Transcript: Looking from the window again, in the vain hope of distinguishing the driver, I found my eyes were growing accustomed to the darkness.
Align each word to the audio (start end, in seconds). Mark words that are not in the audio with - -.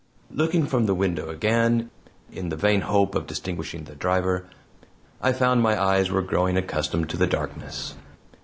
Looking 0.31 0.65
from 0.65 0.87
the 0.87 0.95
window 0.95 1.29
again, 1.29 1.91
in 2.31 2.49
the 2.49 2.55
vain 2.55 2.81
hope 2.81 3.13
of 3.13 3.27
distinguishing 3.27 3.83
the 3.83 3.93
driver, 3.93 4.47
I 5.21 5.31
found 5.31 5.61
my 5.61 5.79
eyes 5.79 6.09
were 6.09 6.23
growing 6.23 6.57
accustomed 6.57 7.07
to 7.11 7.17
the 7.17 7.27
darkness. 7.27 7.93